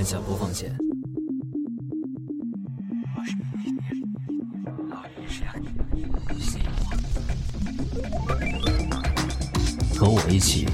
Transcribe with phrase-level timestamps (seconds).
[0.00, 0.74] 按下播放键。
[9.94, 10.66] 和我一起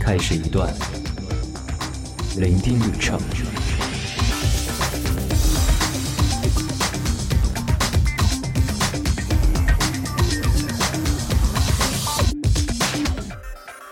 [0.00, 0.72] 开始一段
[2.38, 3.20] 聆听旅程。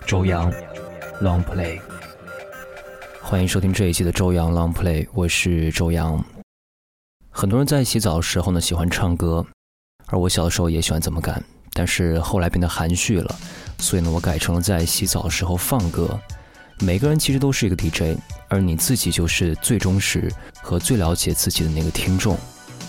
[0.07, 0.51] 周洋
[1.21, 1.79] Long Play，
[3.33, 6.23] 欢迎收听这一期的周洋 Long Play，我是周洋。
[7.31, 9.43] 很多人在洗澡的时候呢喜欢唱歌，
[10.05, 11.43] 而我小的时候也喜欢这么干，
[11.73, 13.35] 但是后来变得含蓄了，
[13.79, 16.07] 所以呢我改成了在洗澡的时候放歌。
[16.81, 20.31] 每个人其实都是一个 DJ，而你自己就是最忠实
[20.61, 22.37] 和最了解自己的那个听众。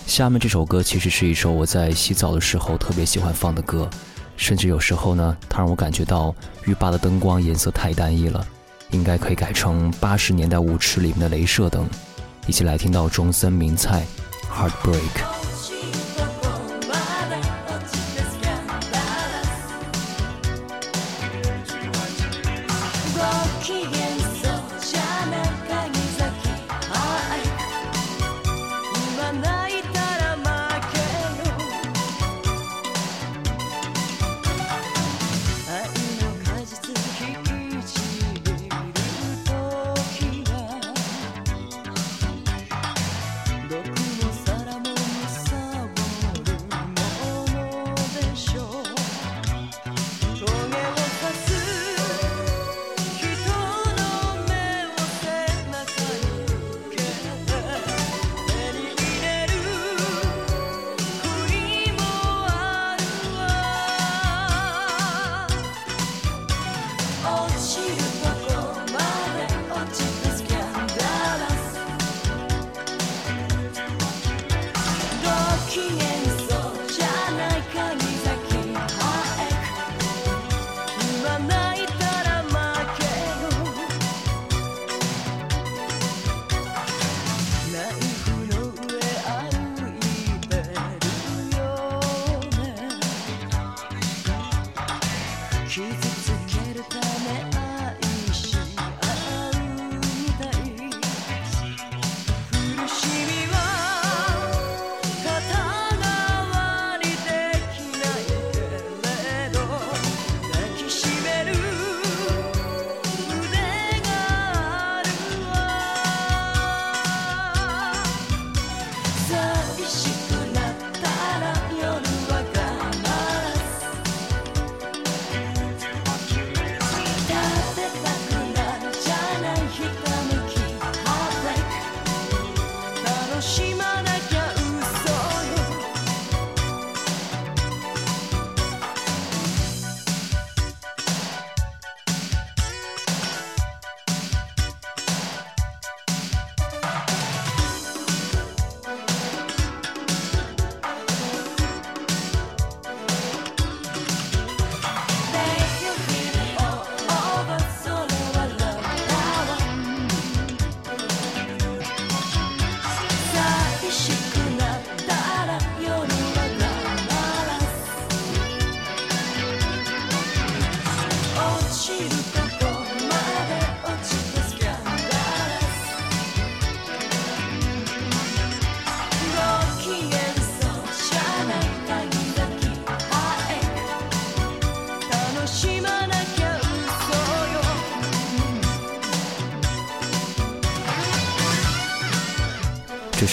[0.07, 3.89] 下面这首歌其实是一首我在洗澡的时候特别喜欢放的歌。
[4.37, 6.35] 甚至有时候呢，它让我感觉到
[6.67, 8.47] 浴霸的灯光颜色太单一了，
[8.95, 11.87] 应该可以改成八十年代舞池里面的镭射灯。
[12.47, 14.07] 一起来听到中森明菜
[14.71, 15.43] 《Heartbreak》。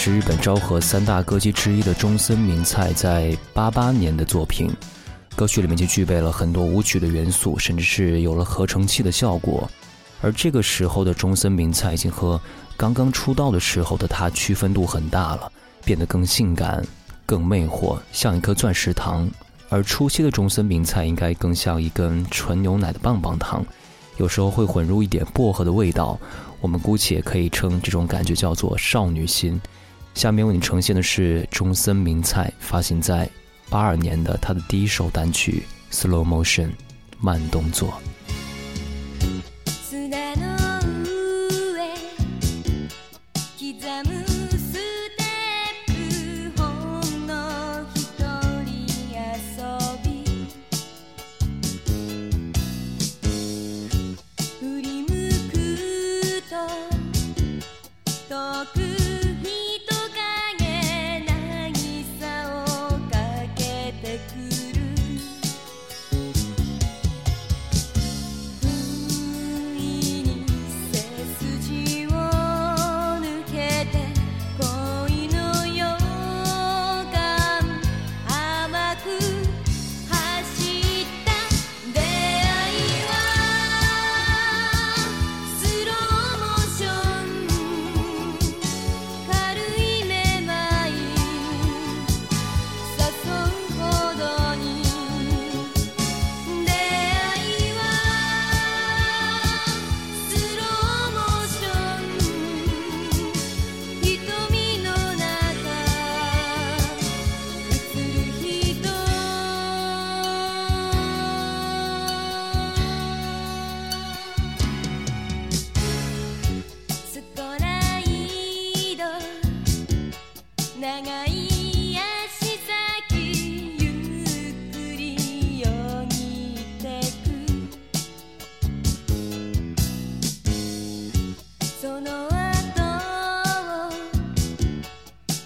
[0.04, 4.68] 是日本昭和三大歌姬之一的中森明菜在八八年的作品，
[5.36, 9.70] 歌曲里面就具备了很多舞曲的元素，甚至是有了合成器的效果。
[10.20, 12.40] 而这个时候的中森明菜已经和
[12.76, 15.52] 刚刚出道的时候的她区分度很大了，
[15.84, 16.84] 变得更性感、
[17.24, 19.30] 更魅惑，像一颗钻石糖。
[19.68, 23.64] 而初期的中森明菜应该更像一根纯牛奶的棒棒糖，
[24.16, 26.18] 有时候会混入一点薄荷的味道。
[26.60, 29.60] 我们姑且可以称这种感觉叫做少女心。
[30.14, 33.28] 下面为你呈现的是中森明菜发行在
[33.68, 35.62] 八二年的他的第一首单曲
[35.94, 36.66] 《Slow Motion》
[37.18, 37.94] 慢动作。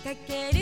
[0.07, 0.56] i que aquele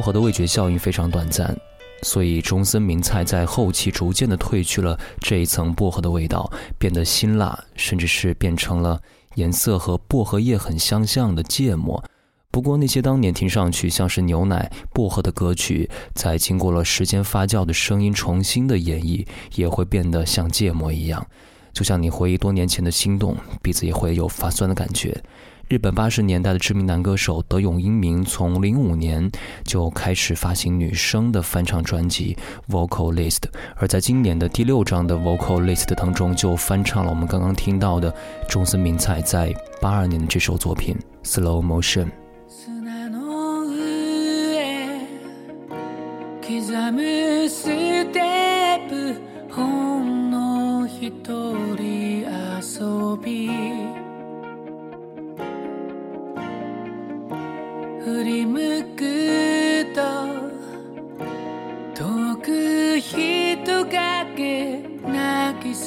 [0.00, 1.54] 薄荷的味觉效应非常短暂，
[2.00, 8.98] 所以中森明菜在后期逐渐的褪去了这一层薄荷的味道，变得辛辣，甚至是变成了
[9.34, 12.02] 颜色和薄荷叶很相像的芥末。
[12.50, 21.26] 不过那些当年听上去像是牛奶、薄荷的歌曲，在经过了时间发酵的声音重新的演绎，也会变得像芥末一样。
[21.74, 25.22] 就像你回忆多年前的心动，鼻子也会有发酸的感觉。
[25.70, 29.30] 日本八十年代的知名男歌手德永英明，从零五年
[29.62, 32.36] 就开始发行女生的翻唱专辑
[32.74, 33.36] 《Vocal List》，
[33.76, 38.12] 而在今年的第六张的《Vocal List》当中，就翻唱了我们刚刚听到的
[38.48, 42.06] 中森明菜在八二年的这首作品《Slow Motion》。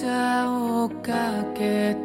[0.06, 2.03] をかけて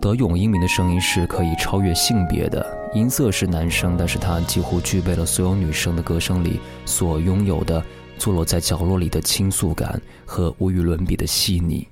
[0.00, 2.64] 得永英明的声音是可以超越性别的，
[2.94, 7.82] 音色是男生，但是他几乎具备了所有女生的歌声里所拥有的
[8.16, 11.88] 坐落在角落里的倾诉感和无与伦比的细腻。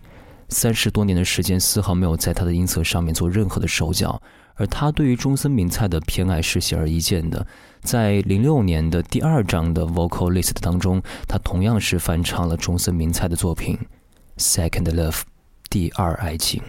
[0.49, 4.23] 三十多年的时间，丝毫没有在他的音色上面做任何的手脚，
[4.58, 7.46] 而他对于中森明菜的偏爱是显而易见的。
[7.82, 13.78] 在零六年的第二张的 Vocal List 当中，他同样是翻唱了中森明菜的作品《
[14.42, 15.22] Second Love》
[15.70, 16.62] 第二爱情。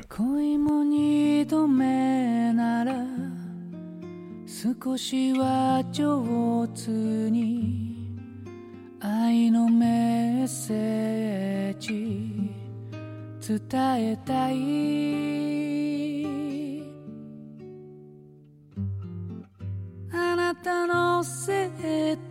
[13.47, 13.69] 伝
[14.00, 15.48] えたい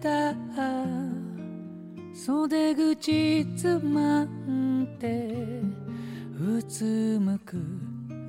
[0.01, 0.35] た。
[2.15, 5.63] 袖口つまんで
[6.41, 7.57] うつむく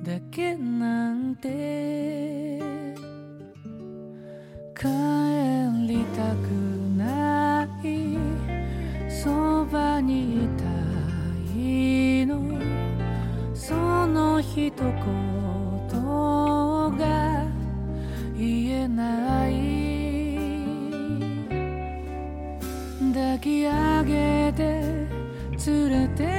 [0.04, 2.60] だけなんて。
[4.80, 4.86] 帰
[5.86, 6.48] りたく
[6.96, 8.16] ない
[9.10, 10.64] そばにいた
[11.54, 12.40] いの。
[13.54, 13.74] そ
[14.06, 15.29] の一言
[25.66, 26.29] 連れて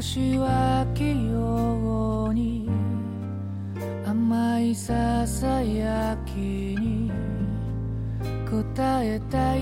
[0.00, 2.70] しは器用に
[4.06, 7.10] 甘いささやきに
[8.48, 9.60] 答えたい。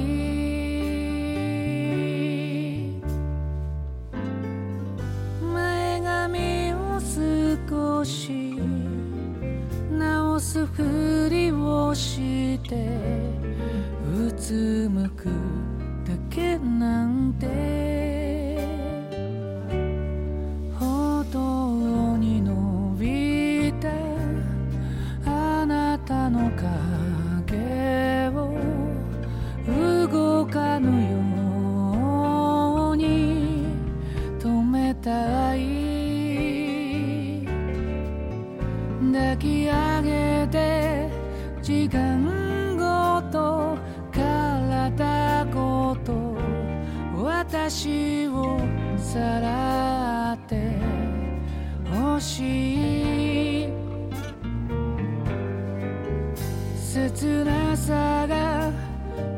[5.43, 8.61] 前髪を少し
[9.91, 12.99] 直すふりをして
[14.17, 15.25] うつむく
[16.07, 17.78] だけなんて。
[56.91, 58.73] 切なさが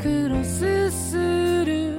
[0.01, 1.17] クロスす
[1.65, 1.99] る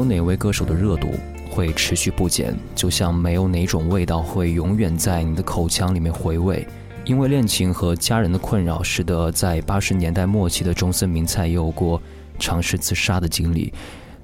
[0.00, 1.12] 有哪位歌手的热度
[1.50, 6.66] 会持续不减，就像没有哪种味道会永远在你的口腔里面回味。
[7.04, 12.00] 因为恋情和家人的困扰，使得在八十年代末期的中森明菜有过
[12.38, 13.70] 尝试自杀的经历。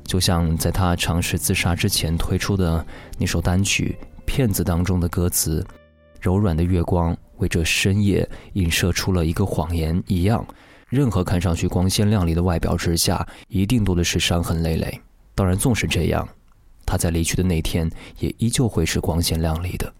[0.05, 2.83] 就像在他尝试自杀之前推出的
[3.19, 5.63] 那首单曲《骗子当中的歌词，
[6.23, 10.43] 柔软的月光为这深夜映射出了一个谎言一样。
[10.89, 14.99] 任何看上去光鲜亮丽的外表之下，一定多的是伤痕累累。
[15.36, 16.28] 当然，纵使这样，
[16.86, 19.94] 他在离去的那天也依旧会是光鲜亮丽的。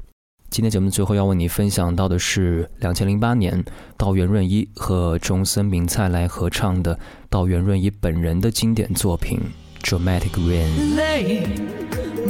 [0.50, 3.64] 今天节目最后要为你分享到的是两千零八年
[3.96, 9.40] 道元润一和中森明菜来合唱的道元润一本人的经典作品《
[9.82, 10.96] Dramatic Rain》。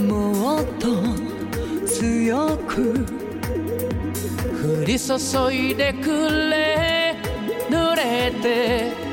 [0.08, 0.88] もっと
[1.86, 3.06] 強く
[4.64, 5.14] 降り注
[5.52, 7.16] いでくれ
[7.70, 9.05] 濡れて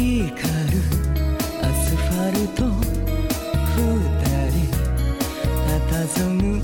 [0.00, 0.80] 光る
[1.62, 2.64] アスファルト
[3.76, 3.84] 二
[4.50, 4.64] 人
[5.90, 6.59] 佇む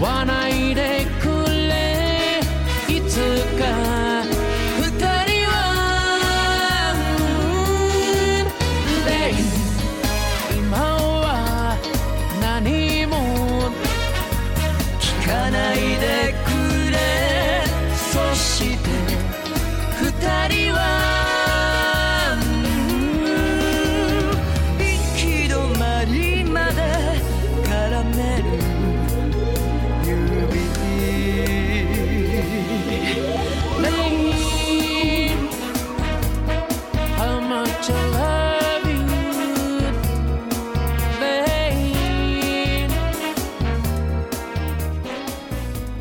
[0.00, 0.29] 言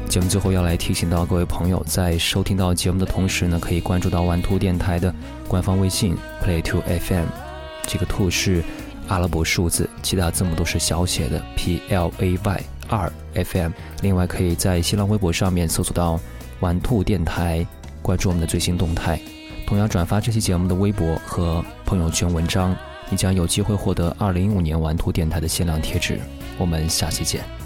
[0.10, 5.13] 节目最后要来提醒到各位朋友，在收听到节目的同时呢，可以关注到玩兔电台的
[5.48, 7.26] 官方微信 Play Two FM，
[7.84, 8.63] 这个兔是
[9.08, 13.72] 阿拉伯数字，其他字母都是小写的 P L A Y 二 FM。
[14.02, 16.19] 另外，可以在新浪微博上面搜索到
[16.60, 17.63] 玩兔电台，
[18.02, 19.22] 关注我们的最新动态。
[19.67, 22.76] 同样转发这期节目的微博和朋友圈文章，
[23.12, 26.19] 你将有机会获得二零一五年玩兔电台的限量贴纸。
[26.58, 27.59] 我们下期见。